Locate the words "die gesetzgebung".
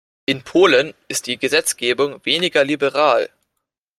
1.27-2.25